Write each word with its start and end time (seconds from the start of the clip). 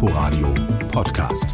Inforadio 0.00 0.54
Podcast. 0.92 1.48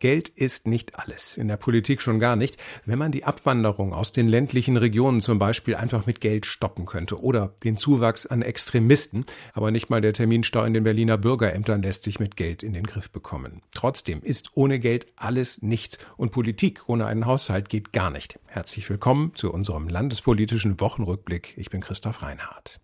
Geld 0.00 0.28
ist 0.28 0.66
nicht 0.66 0.98
alles, 0.98 1.36
in 1.36 1.46
der 1.46 1.56
Politik 1.56 2.02
schon 2.02 2.18
gar 2.18 2.34
nicht. 2.34 2.56
Wenn 2.84 2.98
man 2.98 3.12
die 3.12 3.22
Abwanderung 3.22 3.94
aus 3.94 4.10
den 4.10 4.26
ländlichen 4.26 4.76
Regionen 4.76 5.20
zum 5.20 5.38
Beispiel 5.38 5.76
einfach 5.76 6.04
mit 6.04 6.20
Geld 6.20 6.46
stoppen 6.46 6.84
könnte 6.84 7.22
oder 7.22 7.54
den 7.62 7.76
Zuwachs 7.76 8.26
an 8.26 8.42
Extremisten, 8.42 9.24
aber 9.52 9.70
nicht 9.70 9.88
mal 9.88 10.00
der 10.00 10.14
Terminstau 10.14 10.64
in 10.64 10.74
den 10.74 10.82
Berliner 10.82 11.16
Bürgerämtern 11.16 11.80
lässt 11.80 12.02
sich 12.02 12.18
mit 12.18 12.34
Geld 12.34 12.64
in 12.64 12.72
den 12.72 12.86
Griff 12.88 13.10
bekommen. 13.10 13.62
Trotzdem 13.72 14.20
ist 14.20 14.50
ohne 14.54 14.80
Geld 14.80 15.06
alles 15.14 15.62
nichts 15.62 15.98
und 16.16 16.32
Politik 16.32 16.88
ohne 16.88 17.06
einen 17.06 17.24
Haushalt 17.24 17.68
geht 17.68 17.92
gar 17.92 18.10
nicht. 18.10 18.40
Herzlich 18.46 18.90
willkommen 18.90 19.30
zu 19.36 19.52
unserem 19.52 19.88
landespolitischen 19.88 20.80
Wochenrückblick. 20.80 21.54
Ich 21.56 21.70
bin 21.70 21.80
Christoph 21.80 22.20
Reinhardt. 22.20 22.80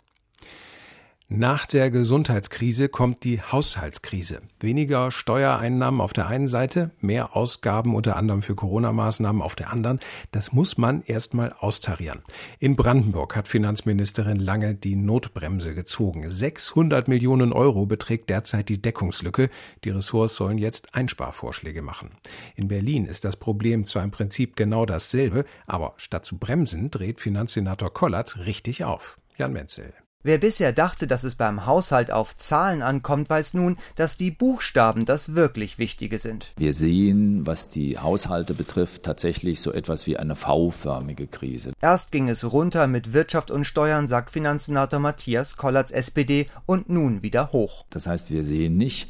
Nach 1.33 1.65
der 1.65 1.93
Gesundheitskrise 1.93 2.89
kommt 2.89 3.23
die 3.23 3.41
Haushaltskrise. 3.41 4.41
Weniger 4.59 5.13
Steuereinnahmen 5.13 6.01
auf 6.01 6.13
der 6.13 6.27
einen 6.27 6.49
Seite, 6.49 6.91
mehr 7.01 7.37
Ausgaben 7.37 7.95
unter 7.95 8.17
anderem 8.17 8.43
für 8.43 8.57
Corona-Maßnahmen 8.57 9.41
auf 9.41 9.55
der 9.55 9.71
anderen. 9.71 10.01
Das 10.33 10.53
muss 10.53 10.77
man 10.77 11.03
erstmal 11.03 11.53
austarieren. 11.53 12.23
In 12.59 12.75
Brandenburg 12.75 13.37
hat 13.37 13.47
Finanzministerin 13.47 14.41
Lange 14.41 14.75
die 14.75 14.97
Notbremse 14.97 15.73
gezogen. 15.73 16.29
600 16.29 17.07
Millionen 17.07 17.53
Euro 17.53 17.87
beträgt 17.87 18.29
derzeit 18.29 18.69
die 18.69 18.83
Deckungslücke. 18.83 19.51
Die 19.85 19.91
Ressorts 19.91 20.35
sollen 20.35 20.59
jetzt 20.59 20.97
Einsparvorschläge 20.97 21.81
machen. 21.81 22.11
In 22.57 22.67
Berlin 22.67 23.07
ist 23.07 23.25
das 23.25 23.37
Problem 23.37 23.85
zwar 23.85 24.03
im 24.03 24.11
Prinzip 24.11 24.57
genau 24.57 24.85
dasselbe, 24.85 25.45
aber 25.69 25.95
statt 25.97 26.25
zu 26.25 26.39
bremsen 26.39 26.91
dreht 26.91 27.21
Finanzsenator 27.21 27.95
Kollatz 27.95 28.39
richtig 28.39 28.83
auf. 28.83 29.17
Jan 29.39 29.53
Menzel. 29.53 29.95
Wer 30.23 30.37
bisher 30.37 30.75
dachte, 30.75 31.07
dass 31.07 31.25
es 31.25 31.35
beim 31.35 31.65
Haushalt 31.65 32.11
auf 32.11 32.37
Zahlen 32.37 32.83
ankommt, 32.83 33.31
weiß 33.31 33.55
nun, 33.55 33.79
dass 33.95 34.19
die 34.19 34.31
Buchstaben 34.31 35.07
das 35.07 35.35
wirklich 35.35 35.79
Wichtige 35.79 36.19
sind. 36.19 36.53
Wir 36.59 36.75
sehen, 36.75 37.47
was 37.47 37.71
die 37.71 37.97
Haushalte 37.97 38.53
betrifft, 38.53 39.03
tatsächlich 39.03 39.63
so 39.63 39.73
etwas 39.73 40.07
wie 40.07 40.19
eine 40.19 40.37
V-förmige 40.37 41.27
Krise. 41.27 41.73
Erst 41.81 42.13
ging 42.13 42.29
es 42.29 42.53
runter 42.53 42.87
mit 42.87 43.15
Wirtschaft 43.15 43.51
und 43.51 43.65
Steuern, 43.65 44.09
sagt 44.09 44.31
Finanzsenator 44.31 45.01
Matthias 45.01 45.57
Kollatz 45.57 45.91
SPD, 45.91 46.49
und 46.67 46.91
nun 46.91 47.23
wieder 47.23 47.53
hoch. 47.53 47.87
Das 47.89 48.07
heißt, 48.07 48.31
wir 48.31 48.45
sehen 48.45 48.77
nicht, 48.77 49.09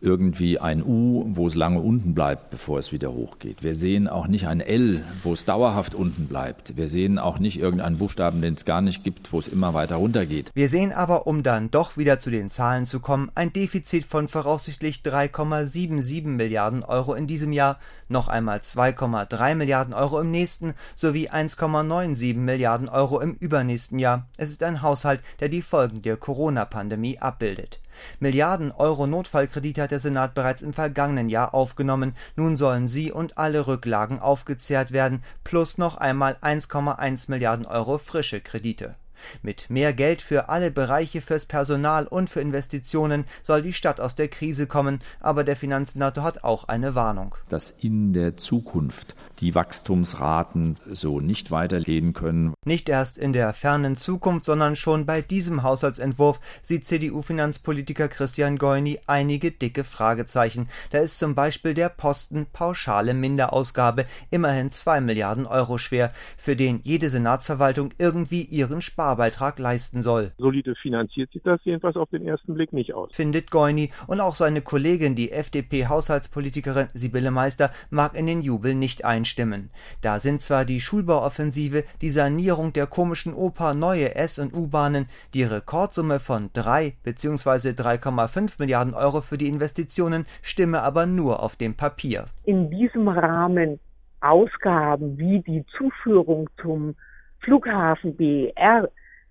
irgendwie 0.00 0.58
ein 0.58 0.82
U, 0.82 1.24
wo 1.26 1.46
es 1.46 1.54
lange 1.54 1.80
unten 1.80 2.14
bleibt, 2.14 2.50
bevor 2.50 2.78
es 2.78 2.92
wieder 2.92 3.12
hochgeht. 3.12 3.64
Wir 3.64 3.74
sehen 3.74 4.06
auch 4.06 4.28
nicht 4.28 4.46
ein 4.46 4.60
L, 4.60 5.04
wo 5.22 5.32
es 5.32 5.44
dauerhaft 5.44 5.94
unten 5.94 6.26
bleibt. 6.26 6.76
Wir 6.76 6.88
sehen 6.88 7.18
auch 7.18 7.38
nicht 7.38 7.58
irgendeinen 7.58 7.98
Buchstaben, 7.98 8.40
den 8.40 8.54
es 8.54 8.64
gar 8.64 8.80
nicht 8.80 9.02
gibt, 9.02 9.32
wo 9.32 9.38
es 9.38 9.48
immer 9.48 9.74
weiter 9.74 9.96
runtergeht. 9.96 10.52
Wir 10.54 10.68
sehen 10.68 10.92
aber, 10.92 11.26
um 11.26 11.42
dann 11.42 11.70
doch 11.70 11.96
wieder 11.96 12.18
zu 12.18 12.30
den 12.30 12.48
Zahlen 12.48 12.86
zu 12.86 13.00
kommen, 13.00 13.30
ein 13.34 13.52
Defizit 13.52 14.04
von 14.04 14.28
voraussichtlich 14.28 15.00
3,77 15.04 16.26
Milliarden 16.26 16.84
Euro 16.84 17.14
in 17.14 17.26
diesem 17.26 17.52
Jahr, 17.52 17.78
noch 18.08 18.28
einmal 18.28 18.58
2,3 18.58 19.54
Milliarden 19.56 19.94
Euro 19.94 20.20
im 20.20 20.30
nächsten 20.30 20.74
sowie 20.94 21.28
1,97 21.28 22.36
Milliarden 22.36 22.88
Euro 22.88 23.20
im 23.20 23.34
übernächsten 23.34 23.98
Jahr. 23.98 24.28
Es 24.36 24.50
ist 24.50 24.62
ein 24.62 24.82
Haushalt, 24.82 25.20
der 25.40 25.48
die 25.48 25.62
Folgen 25.62 26.02
der 26.02 26.16
Corona-Pandemie 26.16 27.18
abbildet. 27.18 27.80
Milliarden 28.20 28.72
Euro 28.72 29.06
Notfallkredite 29.06 29.82
hat 29.82 29.90
der 29.90 29.98
Senat 29.98 30.34
bereits 30.34 30.62
im 30.62 30.72
vergangenen 30.72 31.28
Jahr 31.28 31.54
aufgenommen. 31.54 32.14
Nun 32.36 32.56
sollen 32.56 32.88
sie 32.88 33.12
und 33.12 33.38
alle 33.38 33.66
Rücklagen 33.66 34.18
aufgezehrt 34.18 34.92
werden, 34.92 35.22
plus 35.44 35.78
noch 35.78 35.96
einmal 35.96 36.36
1,1 36.42 37.30
Milliarden 37.30 37.66
Euro 37.66 37.98
frische 37.98 38.40
Kredite 38.40 38.94
mit 39.42 39.70
mehr 39.70 39.92
Geld 39.92 40.22
für 40.22 40.48
alle 40.48 40.70
Bereiche 40.70 41.20
fürs 41.20 41.46
Personal 41.46 42.06
und 42.06 42.30
für 42.30 42.40
Investitionen 42.40 43.24
soll 43.42 43.62
die 43.62 43.72
Stadt 43.72 44.00
aus 44.00 44.14
der 44.14 44.28
Krise 44.28 44.66
kommen, 44.66 45.00
aber 45.20 45.44
der 45.44 45.56
Finanzsenator 45.56 46.24
hat 46.24 46.44
auch 46.44 46.64
eine 46.64 46.94
Warnung. 46.94 47.34
Dass 47.48 47.70
in 47.70 48.12
der 48.12 48.36
Zukunft 48.36 49.14
die 49.40 49.54
Wachstumsraten 49.54 50.76
so 50.86 51.20
nicht 51.20 51.50
weitergehen 51.50 52.12
können. 52.12 52.54
Nicht 52.64 52.88
erst 52.88 53.18
in 53.18 53.32
der 53.32 53.52
fernen 53.52 53.96
Zukunft, 53.96 54.44
sondern 54.44 54.76
schon 54.76 55.06
bei 55.06 55.22
diesem 55.22 55.62
Haushaltsentwurf 55.62 56.40
sieht 56.62 56.86
CDU-Finanzpolitiker 56.86 58.08
Christian 58.08 58.58
Goini 58.58 59.00
einige 59.06 59.50
dicke 59.50 59.84
Fragezeichen. 59.84 60.68
Da 60.90 60.98
ist 60.98 61.18
zum 61.18 61.34
Beispiel 61.34 61.74
der 61.74 61.88
Posten 61.88 62.46
pauschale 62.52 63.14
Minderausgabe 63.14 64.06
immerhin 64.30 64.70
zwei 64.70 65.00
Milliarden 65.00 65.46
Euro 65.46 65.78
schwer, 65.78 66.12
für 66.36 66.56
den 66.56 66.80
jede 66.82 67.08
Senatsverwaltung 67.08 67.90
irgendwie 67.98 68.42
ihren 68.42 68.82
Spar 68.82 69.07
Sparbeitrag 69.08 69.58
leisten 69.58 70.02
soll. 70.02 70.32
Solide 70.36 70.74
finanziert 70.74 71.32
sich 71.32 71.42
das 71.42 71.60
jedenfalls 71.64 71.96
auf 71.96 72.10
den 72.10 72.26
ersten 72.26 72.52
Blick 72.52 72.74
nicht 72.74 72.92
aus. 72.92 73.08
Findet 73.14 73.50
Goini 73.50 73.90
und 74.06 74.20
auch 74.20 74.34
seine 74.34 74.60
Kollegin, 74.60 75.14
die 75.14 75.32
FDP-Haushaltspolitikerin 75.32 76.88
Sibylle 76.92 77.30
Meister, 77.30 77.70
mag 77.88 78.14
in 78.14 78.26
den 78.26 78.42
Jubel 78.42 78.74
nicht 78.74 79.06
einstimmen. 79.06 79.70
Da 80.02 80.18
sind 80.18 80.42
zwar 80.42 80.66
die 80.66 80.80
Schulbauoffensive, 80.80 81.84
die 82.02 82.10
Sanierung 82.10 82.74
der 82.74 82.86
komischen 82.86 83.32
Oper, 83.32 83.72
neue 83.72 84.14
S- 84.14 84.38
und 84.38 84.52
U-Bahnen, 84.52 85.06
die 85.32 85.44
Rekordsumme 85.44 86.20
von 86.20 86.50
3 86.52 86.92
bzw. 87.02 87.70
3,5 87.70 88.56
Milliarden 88.58 88.92
Euro 88.92 89.22
für 89.22 89.38
die 89.38 89.48
Investitionen, 89.48 90.26
stimme 90.42 90.82
aber 90.82 91.06
nur 91.06 91.42
auf 91.42 91.56
dem 91.56 91.76
Papier. 91.76 92.26
In 92.44 92.70
diesem 92.70 93.08
Rahmen 93.08 93.80
Ausgaben 94.20 95.16
wie 95.16 95.40
die 95.40 95.64
Zuführung 95.78 96.50
zum 96.60 96.94
Flughafen 97.40 98.16
BER 98.16 98.90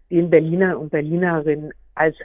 den 0.10 0.30
Berliner 0.30 0.80
und 0.80 0.90
Berlinerinnen 0.90 1.72
als 1.96 2.16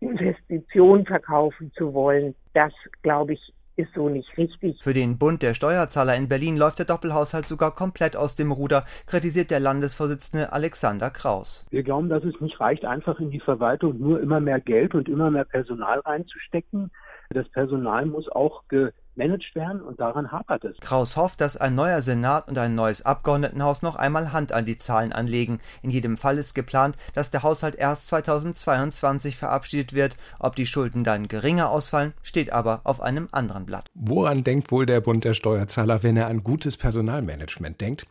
Investition 0.00 1.04
verkaufen 1.04 1.70
zu 1.76 1.92
wollen, 1.94 2.34
das 2.54 2.72
glaube 3.02 3.34
ich 3.34 3.54
ist 3.76 3.94
so 3.94 4.08
nicht 4.08 4.36
richtig. 4.36 4.78
Für 4.82 4.92
den 4.92 5.16
Bund 5.16 5.42
der 5.42 5.54
Steuerzahler 5.54 6.14
in 6.14 6.28
Berlin 6.28 6.56
läuft 6.56 6.78
der 6.78 6.86
Doppelhaushalt 6.86 7.46
sogar 7.46 7.74
komplett 7.74 8.14
aus 8.16 8.36
dem 8.36 8.52
Ruder, 8.52 8.84
kritisiert 9.06 9.50
der 9.50 9.60
Landesvorsitzende 9.60 10.52
Alexander 10.52 11.10
Kraus. 11.10 11.66
Wir 11.70 11.82
glauben, 11.82 12.08
dass 12.08 12.22
es 12.24 12.38
nicht 12.40 12.60
reicht, 12.60 12.84
einfach 12.84 13.18
in 13.20 13.30
die 13.30 13.40
Verwaltung 13.40 13.98
nur 13.98 14.20
immer 14.20 14.40
mehr 14.40 14.60
Geld 14.60 14.94
und 14.94 15.08
immer 15.08 15.30
mehr 15.30 15.44
Personal 15.44 16.00
reinzustecken. 16.00 16.90
Das 17.30 17.48
Personal 17.48 18.06
muss 18.06 18.28
auch 18.28 18.64
ge 19.16 19.30
gemanagt 19.30 19.54
werden 19.54 19.82
und 19.82 20.00
daran 20.00 20.32
hapert 20.32 20.64
es. 20.64 20.76
Kraus 20.80 21.16
hofft, 21.16 21.40
dass 21.40 21.56
ein 21.56 21.74
neuer 21.74 22.00
Senat 22.02 22.48
und 22.48 22.58
ein 22.58 22.74
neues 22.74 23.04
Abgeordnetenhaus 23.04 23.82
noch 23.82 23.96
einmal 23.96 24.32
Hand 24.32 24.52
an 24.52 24.66
die 24.66 24.78
Zahlen 24.78 25.12
anlegen. 25.12 25.60
In 25.82 25.90
jedem 25.90 26.16
Fall 26.16 26.38
ist 26.38 26.54
geplant, 26.54 26.96
dass 27.14 27.30
der 27.30 27.42
Haushalt 27.42 27.74
erst 27.74 28.06
2022 28.08 29.36
verabschiedet 29.36 29.92
wird. 29.92 30.16
Ob 30.38 30.56
die 30.56 30.66
Schulden 30.66 31.04
dann 31.04 31.28
geringer 31.28 31.70
ausfallen, 31.70 32.12
steht 32.22 32.52
aber 32.52 32.80
auf 32.84 33.00
einem 33.00 33.28
anderen 33.32 33.66
Blatt. 33.66 33.86
Woran 33.94 34.44
denkt 34.44 34.70
wohl 34.70 34.86
der 34.86 35.00
Bund 35.00 35.24
der 35.24 35.34
Steuerzahler, 35.34 36.02
wenn 36.02 36.16
er 36.16 36.28
an 36.28 36.42
gutes 36.42 36.76
Personalmanagement 36.76 37.80
denkt? 37.80 38.06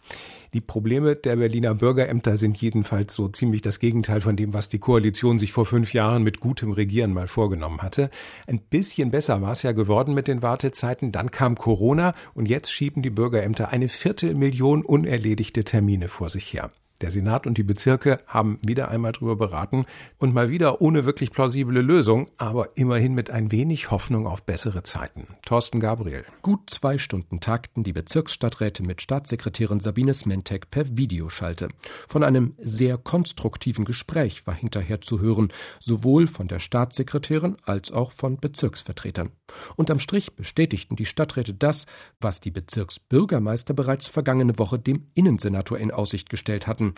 Die 0.56 0.62
Probleme 0.62 1.16
der 1.16 1.36
Berliner 1.36 1.76
Bürgerämter 1.76 2.36
sind 2.36 2.60
jedenfalls 2.60 3.14
so 3.14 3.28
ziemlich 3.28 3.62
das 3.62 3.80
Gegenteil 3.80 4.20
von 4.20 4.36
dem, 4.36 4.52
was 4.52 4.68
die 4.68 4.80
Koalition 4.80 5.38
sich 5.38 5.52
vor 5.52 5.68
fünf 5.68 5.94
Jahren 5.94 6.24
mit 6.24 6.40
gutem 6.40 6.72
Regieren 6.72 7.14
mal 7.14 7.28
vorgenommen 7.28 7.84
hatte. 7.84 8.10
Ein 8.48 8.60
bisschen 8.60 9.12
besser 9.12 9.44
war 9.44 9.52
es 9.52 9.62
ja 9.62 9.74
geworden 9.74 10.16
mit 10.16 10.28
den 10.28 10.42
Wartezeiten. 10.42 10.99
Dann 11.02 11.32
kam 11.32 11.56
Corona 11.56 12.14
und 12.34 12.48
jetzt 12.48 12.72
schieben 12.72 13.02
die 13.02 13.10
Bürgerämter 13.10 13.70
eine 13.70 13.88
Viertelmillion 13.90 14.84
unerledigte 14.84 15.64
Termine 15.64 16.08
vor 16.08 16.30
sich 16.30 16.54
her. 16.54 16.70
Der 17.02 17.12
Senat 17.12 17.48
und 17.48 17.58
die 17.58 17.64
Bezirke 17.64 18.20
haben 18.28 18.60
wieder 18.66 18.90
einmal 18.90 19.14
drüber 19.14 19.38
beraten 19.38 19.86
und 20.18 20.34
mal 20.34 20.50
wieder 20.50 20.82
ohne 20.82 21.06
wirklich 21.06 21.32
plausible 21.32 21.82
Lösung, 21.82 22.28
aber 22.38 22.76
immerhin 22.76 23.14
mit 23.14 23.30
ein 23.30 23.54
wenig 23.54 23.90
Hoffnung 23.90 24.28
auf 24.28 24.44
bessere 24.44 24.84
Zeiten. 24.84 25.28
Thorsten 25.46 25.80
Gabriel. 25.80 26.26
Gut 26.42 26.70
zwei 26.70 26.98
Stunden 26.98 27.40
takten 27.40 27.84
die 27.84 27.94
Bezirksstadträte 27.94 28.84
mit 28.84 29.02
Staatssekretärin 29.02 29.80
Sabine 29.80 30.14
Smentek 30.14 30.72
per 30.72 30.98
Videoschalte. 30.98 31.70
Von 32.08 32.22
einem 32.22 32.56
sehr 32.58 32.98
konstruktiven 32.98 33.86
Gespräch 33.86 34.46
war 34.46 34.54
hinterher 34.54 35.00
zu 35.00 35.22
hören, 35.22 35.54
sowohl 35.80 36.28
von 36.28 36.50
der 36.50 36.60
Staatssekretärin 36.60 37.56
als 37.64 37.94
auch 37.94 38.12
von 38.12 38.38
Bezirksvertretern. 38.38 39.32
Unterm 39.78 40.00
Strich 40.00 40.34
bestätigten 40.34 40.98
die 40.98 41.06
Stadträte 41.06 41.54
das, 41.54 41.86
was 42.20 42.42
die 42.42 42.52
Bezirksbürgermeister 42.52 43.74
bereits 43.74 44.08
vergangene 44.08 44.60
Woche 44.60 44.80
dem 44.80 45.08
Innensenator 45.14 45.78
in 45.78 45.92
Aussicht 45.92 46.30
gestellt 46.30 46.68
hatten. 46.68 46.89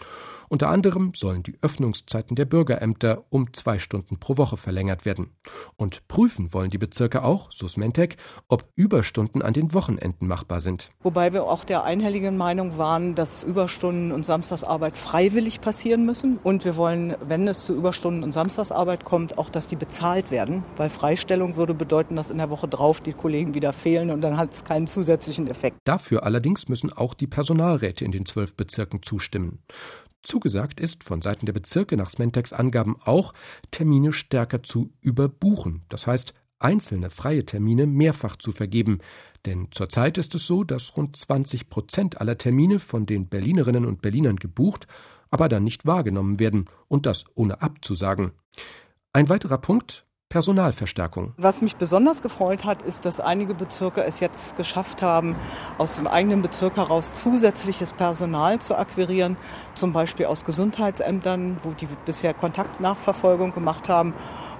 Unter 0.51 0.67
anderem 0.67 1.13
sollen 1.15 1.43
die 1.43 1.57
Öffnungszeiten 1.61 2.35
der 2.35 2.43
Bürgerämter 2.43 3.23
um 3.29 3.53
zwei 3.53 3.79
Stunden 3.79 4.19
pro 4.19 4.35
Woche 4.35 4.57
verlängert 4.57 5.05
werden. 5.05 5.29
Und 5.77 6.09
prüfen 6.09 6.53
wollen 6.53 6.69
die 6.69 6.77
Bezirke 6.77 7.23
auch, 7.23 7.53
so 7.53 7.69
Smentek, 7.69 8.17
ob 8.49 8.65
Überstunden 8.75 9.41
an 9.41 9.53
den 9.53 9.73
Wochenenden 9.73 10.27
machbar 10.27 10.59
sind. 10.59 10.91
Wobei 11.03 11.31
wir 11.31 11.45
auch 11.45 11.63
der 11.63 11.85
einhelligen 11.85 12.35
Meinung 12.35 12.77
waren, 12.77 13.15
dass 13.15 13.45
Überstunden 13.45 14.11
und 14.11 14.25
Samstagsarbeit 14.25 14.97
freiwillig 14.97 15.61
passieren 15.61 16.05
müssen. 16.05 16.37
Und 16.43 16.65
wir 16.65 16.75
wollen, 16.75 17.15
wenn 17.25 17.47
es 17.47 17.63
zu 17.63 17.73
Überstunden 17.73 18.21
und 18.21 18.33
Samstagsarbeit 18.33 19.05
kommt, 19.05 19.37
auch, 19.37 19.49
dass 19.49 19.67
die 19.67 19.77
bezahlt 19.77 20.31
werden. 20.31 20.65
Weil 20.75 20.89
Freistellung 20.89 21.55
würde 21.55 21.73
bedeuten, 21.73 22.17
dass 22.17 22.29
in 22.29 22.39
der 22.39 22.49
Woche 22.49 22.67
drauf 22.67 22.99
die 22.99 23.13
Kollegen 23.13 23.53
wieder 23.53 23.71
fehlen 23.71 24.11
und 24.11 24.19
dann 24.19 24.35
hat 24.35 24.53
es 24.53 24.65
keinen 24.65 24.87
zusätzlichen 24.87 25.47
Effekt. 25.47 25.77
Dafür 25.85 26.23
allerdings 26.25 26.67
müssen 26.67 26.91
auch 26.91 27.13
die 27.13 27.27
Personalräte 27.27 28.03
in 28.03 28.11
den 28.11 28.25
zwölf 28.25 28.55
Bezirken 28.57 29.01
zustimmen. 29.01 29.63
Zugesagt 30.23 30.79
ist 30.79 31.03
von 31.03 31.21
Seiten 31.21 31.45
der 31.45 31.53
Bezirke 31.53 31.97
nach 31.97 32.09
Smentex 32.09 32.53
Angaben 32.53 32.95
auch, 33.03 33.33
Termine 33.71 34.13
stärker 34.13 34.63
zu 34.63 34.91
überbuchen. 35.01 35.83
Das 35.89 36.07
heißt, 36.07 36.33
einzelne 36.59 37.09
freie 37.09 37.45
Termine 37.45 37.87
mehrfach 37.87 38.35
zu 38.35 38.51
vergeben. 38.51 38.99
Denn 39.45 39.67
zurzeit 39.71 40.17
ist 40.17 40.35
es 40.35 40.45
so, 40.45 40.63
dass 40.63 40.95
rund 40.95 41.15
20 41.15 41.69
Prozent 41.69 42.21
aller 42.21 42.37
Termine 42.37 42.79
von 42.79 43.05
den 43.05 43.27
Berlinerinnen 43.27 43.85
und 43.85 44.01
Berlinern 44.01 44.35
gebucht, 44.35 44.87
aber 45.31 45.49
dann 45.49 45.63
nicht 45.63 45.85
wahrgenommen 45.85 46.39
werden 46.39 46.65
und 46.87 47.05
das 47.05 47.23
ohne 47.33 47.61
abzusagen. 47.61 48.31
Ein 49.13 49.29
weiterer 49.29 49.57
Punkt, 49.57 50.05
Personalverstärkung. 50.31 51.33
Was 51.37 51.61
mich 51.61 51.75
besonders 51.75 52.23
gefreut 52.23 52.65
hat, 52.65 52.81
ist, 52.81 53.05
dass 53.05 53.19
einige 53.19 53.53
Bezirke 53.53 54.03
es 54.03 54.19
jetzt 54.19 54.57
geschafft 54.57 55.03
haben, 55.03 55.35
aus 55.77 55.97
dem 55.97 56.07
eigenen 56.07 56.41
Bezirk 56.41 56.77
heraus 56.77 57.13
zusätzliches 57.13 57.93
Personal 57.93 58.57
zu 58.59 58.75
akquirieren, 58.75 59.37
zum 59.75 59.93
Beispiel 59.93 60.25
aus 60.25 60.43
Gesundheitsämtern, 60.43 61.57
wo 61.61 61.71
die 61.71 61.87
bisher 62.05 62.33
Kontaktnachverfolgung 62.33 63.53
gemacht 63.53 63.89
haben 63.89 64.13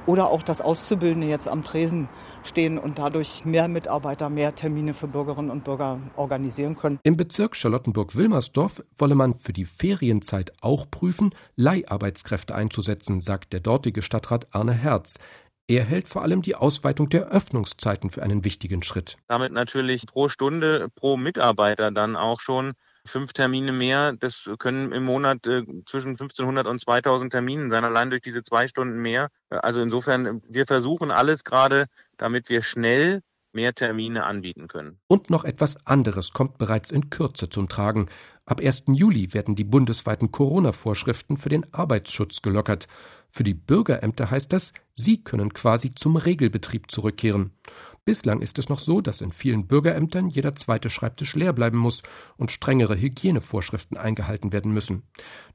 oder 0.05 0.29
auch 0.29 0.43
das 0.43 0.61
Auszubildende 0.61 1.27
jetzt 1.27 1.47
am 1.47 1.63
Tresen 1.63 2.09
stehen 2.43 2.77
und 2.77 2.97
dadurch 2.97 3.45
mehr 3.45 3.67
Mitarbeiter, 3.67 4.29
mehr 4.29 4.55
Termine 4.55 4.93
für 4.93 5.07
Bürgerinnen 5.07 5.51
und 5.51 5.63
Bürger 5.63 5.99
organisieren 6.15 6.75
können. 6.75 6.99
Im 7.03 7.17
Bezirk 7.17 7.55
Charlottenburg-Wilmersdorf 7.55 8.83
wolle 8.97 9.15
man 9.15 9.33
für 9.33 9.53
die 9.53 9.65
Ferienzeit 9.65 10.51
auch 10.61 10.89
prüfen, 10.89 11.33
Leiharbeitskräfte 11.55 12.55
einzusetzen, 12.55 13.21
sagt 13.21 13.53
der 13.53 13.59
dortige 13.59 14.01
Stadtrat 14.01 14.47
Arne 14.51 14.73
Herz. 14.73 15.17
Er 15.71 15.85
hält 15.85 16.09
vor 16.09 16.21
allem 16.21 16.41
die 16.41 16.55
Ausweitung 16.55 17.07
der 17.07 17.29
Öffnungszeiten 17.29 18.09
für 18.09 18.21
einen 18.21 18.43
wichtigen 18.43 18.83
Schritt. 18.83 19.15
Damit 19.29 19.53
natürlich 19.53 20.05
pro 20.05 20.27
Stunde, 20.27 20.89
pro 20.95 21.15
Mitarbeiter 21.15 21.91
dann 21.91 22.17
auch 22.17 22.41
schon 22.41 22.73
fünf 23.05 23.31
Termine 23.31 23.71
mehr. 23.71 24.11
Das 24.19 24.49
können 24.59 24.91
im 24.91 25.05
Monat 25.05 25.47
äh, 25.47 25.63
zwischen 25.85 26.09
1500 26.09 26.67
und 26.67 26.81
2000 26.81 27.31
Terminen 27.31 27.69
sein, 27.69 27.85
allein 27.85 28.09
durch 28.09 28.21
diese 28.21 28.43
zwei 28.43 28.67
Stunden 28.67 29.01
mehr. 29.01 29.29
Also 29.49 29.79
insofern, 29.79 30.41
wir 30.49 30.65
versuchen 30.67 31.09
alles 31.09 31.45
gerade, 31.45 31.85
damit 32.17 32.49
wir 32.49 32.63
schnell 32.63 33.21
mehr 33.53 33.73
Termine 33.73 34.23
anbieten 34.23 34.67
können. 34.67 34.99
Und 35.07 35.29
noch 35.29 35.43
etwas 35.43 35.85
anderes 35.85 36.31
kommt 36.31 36.57
bereits 36.57 36.91
in 36.91 37.09
Kürze 37.09 37.49
zum 37.49 37.69
Tragen. 37.69 38.07
Ab 38.45 38.61
1. 38.61 38.83
Juli 38.87 39.33
werden 39.33 39.55
die 39.55 39.63
bundesweiten 39.63 40.31
Corona-Vorschriften 40.31 41.37
für 41.37 41.49
den 41.49 41.71
Arbeitsschutz 41.73 42.41
gelockert. 42.41 42.87
Für 43.29 43.43
die 43.43 43.53
Bürgerämter 43.53 44.29
heißt 44.29 44.51
das, 44.51 44.73
sie 44.93 45.23
können 45.23 45.53
quasi 45.53 45.95
zum 45.95 46.17
Regelbetrieb 46.17 46.91
zurückkehren. 46.91 47.51
Bislang 48.03 48.41
ist 48.41 48.59
es 48.59 48.67
noch 48.67 48.79
so, 48.79 48.99
dass 48.99 49.21
in 49.21 49.31
vielen 49.31 49.67
Bürgerämtern 49.67 50.27
jeder 50.27 50.53
zweite 50.53 50.89
Schreibtisch 50.89 51.35
leer 51.35 51.53
bleiben 51.53 51.77
muss 51.77 52.01
und 52.35 52.51
strengere 52.51 52.99
Hygienevorschriften 52.99 53.95
eingehalten 53.95 54.51
werden 54.51 54.73
müssen. 54.73 55.03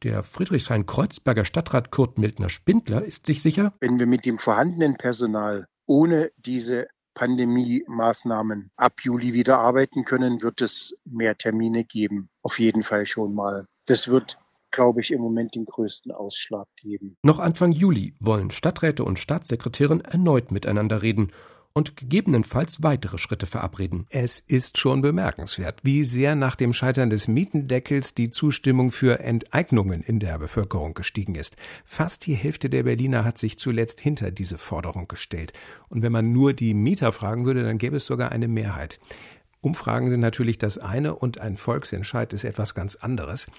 Der 0.04 0.22
Friedrichshain-Kreuzberger 0.22 1.44
Stadtrat 1.44 1.90
Kurt 1.90 2.19
Mildner-Spindler 2.19 3.04
ist 3.04 3.26
sich 3.26 3.43
sicher, 3.43 3.75
wenn 3.81 3.98
wir 3.98 4.06
mit 4.06 4.25
dem 4.25 4.38
vorhandenen 4.38 4.96
Personal 4.96 5.66
ohne 5.87 6.31
diese 6.37 6.87
Pandemie-Maßnahmen 7.17 8.71
ab 8.77 9.01
Juli 9.03 9.33
wieder 9.33 9.59
arbeiten 9.59 10.05
können, 10.05 10.43
wird 10.43 10.61
es 10.61 10.95
mehr 11.05 11.37
Termine 11.37 11.83
geben. 11.83 12.29
Auf 12.43 12.61
jeden 12.61 12.85
Fall 12.85 13.07
schon 13.07 13.35
mal. 13.35 13.67
Das 13.87 14.07
wird 14.09 14.39
glaube 14.77 15.01
ich, 15.01 15.11
im 15.11 15.23
Moment 15.23 15.55
den 15.55 15.65
größten 15.65 16.13
Ausschlag 16.13 16.67
geben. 16.77 17.17
Noch 17.23 17.39
Anfang 17.39 17.73
Juli 17.73 18.15
wollen 18.21 18.51
Stadträte 18.51 19.05
und 19.05 19.19
Staatssekretärin 19.19 20.03
erneut 20.03 20.51
miteinander 20.51 21.03
reden 21.03 21.33
und 21.76 21.94
gegebenenfalls 21.94 22.82
weitere 22.82 23.19
Schritte 23.19 23.44
verabreden. 23.44 24.06
Es 24.08 24.40
ist 24.40 24.78
schon 24.78 25.02
bemerkenswert, 25.02 25.81
wie 25.82 26.05
sehr 26.05 26.34
nach 26.34 26.56
dem 26.56 26.73
Scheitern 26.73 27.11
des 27.11 27.28
Mietendeckels 27.28 28.14
die 28.14 28.31
Zustimmung 28.31 28.90
für 28.90 29.20
Enteignungen 29.20 30.00
in 30.00 30.19
der 30.19 30.38
Bevölkerung 30.38 30.94
gestiegen 30.94 31.34
ist. 31.34 31.56
Fast 31.84 32.25
die 32.25 32.32
Hälfte 32.32 32.70
der 32.70 32.84
Berliner 32.84 33.26
hat 33.26 33.37
sich 33.37 33.58
zuletzt 33.58 34.00
hinter 34.00 34.31
diese 34.31 34.56
Forderung 34.56 35.06
gestellt. 35.06 35.52
Und 35.90 36.02
wenn 36.02 36.12
man 36.12 36.32
nur 36.32 36.55
die 36.55 36.73
Mieter 36.73 37.12
fragen 37.12 37.44
würde, 37.44 37.62
dann 37.62 37.76
gäbe 37.76 37.96
es 37.96 38.06
sogar 38.06 38.32
eine 38.32 38.49
Mehrheit. 38.49 38.99
Umfragen 39.61 40.08
sind 40.08 40.20
natürlich 40.20 40.56
das 40.56 40.79
eine 40.79 41.14
und 41.14 41.43
ein 41.43 41.58
Volksentscheid 41.58 42.32
ist 42.32 42.44
etwas 42.44 42.75
ganz 42.75 42.96
anderes. 42.96 43.50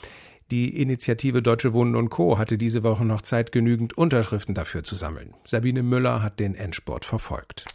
Die 0.50 0.82
Initiative 0.82 1.44
Deutsche 1.44 1.76
Wohnen 1.76 1.96
und 1.96 2.10
Co. 2.10 2.40
hatte 2.40 2.58
diese 2.58 2.82
Woche 2.82 3.06
noch 3.06 3.22
Zeit, 3.22 3.52
genügend 3.52 3.96
Unterschriften 3.96 4.56
dafür 4.56 4.84
zu 4.84 4.96
sammeln. 4.96 5.36
Sabine 5.44 5.84
Müller 5.84 6.24
hat 6.24 6.40
den 6.40 6.56
Endsport 6.56 7.06
verfolgt. 7.06 7.66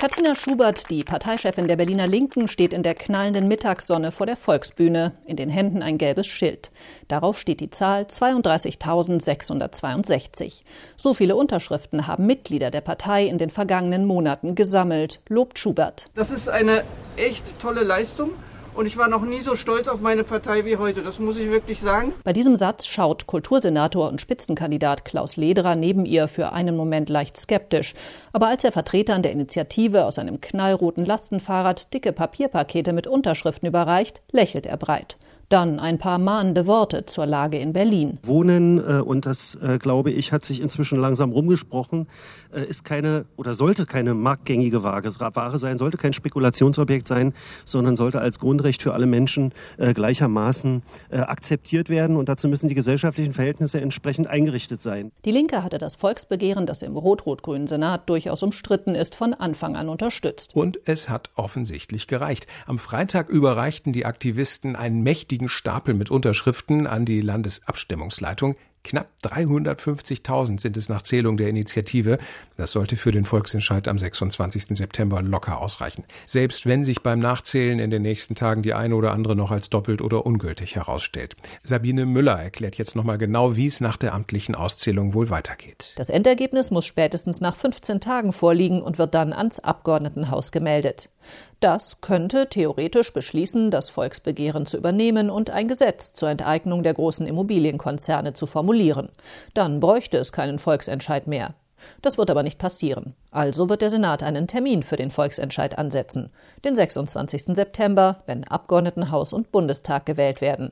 Katina 0.00 0.36
Schubert, 0.36 0.90
die 0.90 1.02
Parteichefin 1.02 1.66
der 1.66 1.74
Berliner 1.74 2.06
Linken, 2.06 2.46
steht 2.46 2.72
in 2.72 2.84
der 2.84 2.94
knallenden 2.94 3.48
Mittagssonne 3.48 4.12
vor 4.12 4.26
der 4.26 4.36
Volksbühne, 4.36 5.14
in 5.26 5.34
den 5.34 5.48
Händen 5.48 5.82
ein 5.82 5.98
gelbes 5.98 6.28
Schild. 6.28 6.70
Darauf 7.08 7.36
steht 7.36 7.58
die 7.58 7.70
Zahl 7.70 8.04
32.662. 8.04 10.62
So 10.96 11.14
viele 11.14 11.34
Unterschriften 11.34 12.06
haben 12.06 12.26
Mitglieder 12.26 12.70
der 12.70 12.80
Partei 12.80 13.26
in 13.26 13.38
den 13.38 13.50
vergangenen 13.50 14.04
Monaten 14.04 14.54
gesammelt, 14.54 15.18
lobt 15.28 15.58
Schubert. 15.58 16.06
Das 16.14 16.30
ist 16.30 16.48
eine 16.48 16.84
echt 17.16 17.58
tolle 17.58 17.82
Leistung. 17.82 18.30
Und 18.78 18.86
ich 18.86 18.96
war 18.96 19.08
noch 19.08 19.22
nie 19.22 19.40
so 19.40 19.56
stolz 19.56 19.88
auf 19.88 20.00
meine 20.00 20.22
Partei 20.22 20.64
wie 20.64 20.76
heute. 20.76 21.02
Das 21.02 21.18
muss 21.18 21.36
ich 21.36 21.50
wirklich 21.50 21.80
sagen. 21.80 22.12
Bei 22.22 22.32
diesem 22.32 22.56
Satz 22.56 22.86
schaut 22.86 23.26
Kultursenator 23.26 24.08
und 24.08 24.20
Spitzenkandidat 24.20 25.04
Klaus 25.04 25.36
Lederer 25.36 25.74
neben 25.74 26.06
ihr 26.06 26.28
für 26.28 26.52
einen 26.52 26.76
Moment 26.76 27.08
leicht 27.08 27.36
skeptisch. 27.36 27.94
Aber 28.32 28.46
als 28.46 28.62
er 28.62 28.70
Vertretern 28.70 29.22
der 29.22 29.32
Initiative 29.32 30.04
aus 30.04 30.16
einem 30.16 30.40
knallroten 30.40 31.04
Lastenfahrrad 31.04 31.92
dicke 31.92 32.12
Papierpakete 32.12 32.92
mit 32.92 33.08
Unterschriften 33.08 33.66
überreicht, 33.66 34.22
lächelt 34.30 34.64
er 34.64 34.76
breit. 34.76 35.16
Dann 35.48 35.80
ein 35.80 35.96
paar 35.96 36.18
mahnende 36.18 36.66
Worte 36.66 37.06
zur 37.06 37.24
Lage 37.24 37.58
in 37.58 37.72
Berlin. 37.72 38.18
Wohnen, 38.22 38.78
äh, 38.78 39.00
und 39.00 39.24
das 39.24 39.54
äh, 39.62 39.78
glaube 39.78 40.10
ich, 40.10 40.30
hat 40.32 40.44
sich 40.44 40.60
inzwischen 40.60 41.00
langsam 41.00 41.32
rumgesprochen, 41.32 42.06
äh, 42.52 42.64
ist 42.64 42.84
keine 42.84 43.24
oder 43.36 43.54
sollte 43.54 43.86
keine 43.86 44.12
marktgängige 44.12 44.82
Ware 44.82 45.58
sein, 45.58 45.78
sollte 45.78 45.96
kein 45.96 46.12
Spekulationsobjekt 46.12 47.08
sein, 47.08 47.32
sondern 47.64 47.96
sollte 47.96 48.20
als 48.20 48.38
Grundrecht 48.38 48.82
für 48.82 48.92
alle 48.92 49.06
Menschen 49.06 49.52
gleichermaßen 49.78 50.82
akzeptiert 51.10 51.88
werden. 51.88 52.16
Und 52.16 52.28
dazu 52.28 52.48
müssen 52.48 52.68
die 52.68 52.74
gesellschaftlichen 52.74 53.32
Verhältnisse 53.32 53.80
entsprechend 53.80 54.26
eingerichtet 54.26 54.82
sein. 54.82 55.12
Die 55.24 55.30
Linke 55.30 55.62
hatte 55.62 55.78
das 55.78 55.96
Volksbegehren, 55.96 56.66
das 56.66 56.82
im 56.82 56.96
rot-rot-grünen 56.96 57.66
Senat 57.66 58.08
durchaus 58.08 58.42
umstritten 58.42 58.94
ist, 58.94 59.14
von 59.14 59.34
Anfang 59.34 59.76
an 59.76 59.88
unterstützt. 59.88 60.54
Und 60.54 60.78
es 60.84 61.08
hat 61.08 61.30
offensichtlich 61.36 62.06
gereicht. 62.06 62.46
Am 62.66 62.78
Freitag 62.78 63.28
überreichten 63.28 63.92
die 63.92 64.04
Aktivisten 64.04 64.76
einen 64.76 65.02
mächtigen 65.02 65.37
riesigen 65.38 65.48
Stapel 65.48 65.94
mit 65.94 66.10
Unterschriften 66.10 66.86
an 66.86 67.04
die 67.04 67.20
Landesabstimmungsleitung. 67.20 68.56
Knapp 68.84 69.08
350.000 69.22 70.60
sind 70.60 70.76
es 70.76 70.88
nach 70.88 71.02
Zählung 71.02 71.36
der 71.36 71.48
Initiative. 71.48 72.18
Das 72.56 72.70
sollte 72.72 72.96
für 72.96 73.10
den 73.10 73.24
Volksentscheid 73.24 73.86
am 73.86 73.98
26. 73.98 74.76
September 74.76 75.20
locker 75.20 75.60
ausreichen. 75.60 76.04
Selbst 76.26 76.64
wenn 76.64 76.84
sich 76.84 77.02
beim 77.02 77.18
Nachzählen 77.18 77.80
in 77.80 77.90
den 77.90 78.02
nächsten 78.02 78.34
Tagen 78.34 78.62
die 78.62 78.74
eine 78.74 78.94
oder 78.94 79.12
andere 79.12 79.36
noch 79.36 79.50
als 79.50 79.68
doppelt 79.68 80.00
oder 80.00 80.24
ungültig 80.24 80.76
herausstellt. 80.76 81.36
Sabine 81.64 82.06
Müller 82.06 82.40
erklärt 82.40 82.76
jetzt 82.76 82.96
nochmal 82.96 83.18
genau, 83.18 83.56
wie 83.56 83.66
es 83.66 83.80
nach 83.80 83.96
der 83.96 84.14
amtlichen 84.14 84.54
Auszählung 84.54 85.12
wohl 85.12 85.28
weitergeht. 85.28 85.94
Das 85.96 86.08
Endergebnis 86.08 86.70
muss 86.70 86.86
spätestens 86.86 87.40
nach 87.40 87.56
15 87.56 88.00
Tagen 88.00 88.32
vorliegen 88.32 88.80
und 88.80 88.98
wird 88.98 89.14
dann 89.14 89.32
ans 89.32 89.58
Abgeordnetenhaus 89.58 90.50
gemeldet. 90.50 91.10
Das 91.60 92.00
könnte 92.00 92.48
theoretisch 92.48 93.12
beschließen, 93.12 93.72
das 93.72 93.90
Volksbegehren 93.90 94.64
zu 94.64 94.76
übernehmen 94.76 95.28
und 95.28 95.50
ein 95.50 95.66
Gesetz 95.66 96.12
zur 96.12 96.28
Enteignung 96.28 96.84
der 96.84 96.94
großen 96.94 97.26
Immobilienkonzerne 97.26 98.32
zu 98.32 98.46
formulieren. 98.46 99.08
Dann 99.54 99.80
bräuchte 99.80 100.18
es 100.18 100.30
keinen 100.30 100.60
Volksentscheid 100.60 101.26
mehr. 101.26 101.54
Das 102.00 102.16
wird 102.16 102.30
aber 102.30 102.44
nicht 102.44 102.58
passieren. 102.58 103.14
Also 103.32 103.68
wird 103.68 103.82
der 103.82 103.90
Senat 103.90 104.22
einen 104.22 104.46
Termin 104.46 104.84
für 104.84 104.96
den 104.96 105.10
Volksentscheid 105.10 105.78
ansetzen, 105.78 106.30
den 106.64 106.76
26. 106.76 107.56
September, 107.56 108.22
wenn 108.26 108.44
Abgeordnetenhaus 108.44 109.32
und 109.32 109.50
Bundestag 109.50 110.06
gewählt 110.06 110.40
werden. 110.40 110.70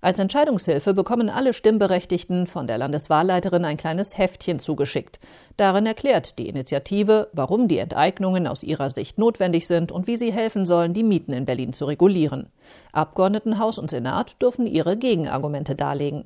Als 0.00 0.18
Entscheidungshilfe 0.18 0.94
bekommen 0.94 1.30
alle 1.30 1.52
Stimmberechtigten 1.52 2.46
von 2.46 2.66
der 2.66 2.78
Landeswahlleiterin 2.78 3.64
ein 3.64 3.76
kleines 3.76 4.18
Heftchen 4.18 4.58
zugeschickt. 4.58 5.18
Darin 5.56 5.86
erklärt 5.86 6.38
die 6.38 6.48
Initiative, 6.48 7.28
warum 7.32 7.68
die 7.68 7.78
Enteignungen 7.78 8.46
aus 8.46 8.62
ihrer 8.62 8.90
Sicht 8.90 9.18
notwendig 9.18 9.66
sind 9.66 9.92
und 9.92 10.06
wie 10.06 10.16
sie 10.16 10.32
helfen 10.32 10.66
sollen, 10.66 10.94
die 10.94 11.04
Mieten 11.04 11.32
in 11.32 11.44
Berlin 11.44 11.72
zu 11.72 11.86
regulieren. 11.86 12.50
Abgeordnetenhaus 12.92 13.78
und 13.78 13.90
Senat 13.90 14.40
dürfen 14.42 14.66
ihre 14.66 14.96
Gegenargumente 14.96 15.74
darlegen. 15.74 16.24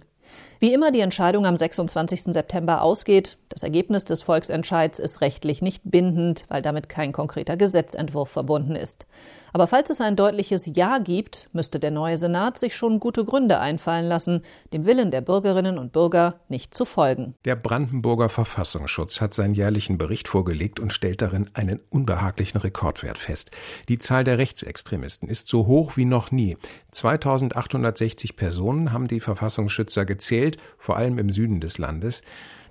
Wie 0.61 0.73
immer 0.73 0.91
die 0.91 1.01
Entscheidung 1.01 1.47
am 1.47 1.57
26. 1.57 2.35
September 2.35 2.83
ausgeht, 2.83 3.39
das 3.49 3.63
Ergebnis 3.63 4.05
des 4.05 4.23
Volksentscheids 4.23 4.99
ist 4.99 5.21
rechtlich 5.21 5.63
nicht 5.63 5.83
bindend, 5.85 6.47
weil 6.49 6.63
damit 6.63 6.89
kein 6.89 7.13
konkreter 7.13 7.57
Gesetzentwurf 7.57 8.29
verbunden 8.29 8.75
ist. 8.75 9.07
Aber 9.53 9.67
falls 9.67 9.91
es 9.91 10.01
ein 10.01 10.17
deutliches 10.17 10.71
Ja 10.75 10.99
gibt, 10.99 11.49
müsste 11.53 11.81
der 11.81 11.91
neue 11.91 12.17
Senat 12.17 12.59
sich 12.59 12.75
schon 12.77 13.01
gute 13.01 13.25
Gründe 13.25 13.59
einfallen 13.59 14.07
lassen, 14.07 14.43
dem 14.73 14.87
Willen 14.87 15.11
der 15.11 15.21
Bürgerinnen 15.21 15.79
und 15.79 15.93
Bürger 15.93 16.41
nicht 16.49 16.75
zu 16.75 16.85
folgen. 16.85 17.35
Der 17.45 17.57
Brandenburger 17.57 18.29
Verfassungsschutz 18.29 19.21
hat 19.21 19.35
seinen 19.35 19.55
jährlichen 19.55 19.99
Bericht 19.99 20.29
vorgelegt 20.29 20.81
und 20.81 20.93
stellt 20.93 21.23
darin 21.23 21.51
einen 21.55 21.81
unbehaglichen 21.91 22.61
Rekordwert 22.61 23.19
fest. 23.19 23.51
Die 23.89 23.99
Zahl 23.99 24.25
der 24.25 24.39
Rechtsextremisten 24.39 25.29
ist 25.29 25.49
so 25.49 25.67
hoch 25.67 25.97
wie 25.97 26.05
noch 26.05 26.31
nie. 26.31 26.57
2860 26.91 28.37
Personen 28.37 28.93
haben 28.93 29.09
die 29.09 29.21
Verfassungsschützer 29.21 30.05
gezählt, 30.05 30.59
vor 30.79 30.97
allem 30.97 31.19
im 31.19 31.31
Süden 31.31 31.61
des 31.61 31.79
Landes. 31.79 32.23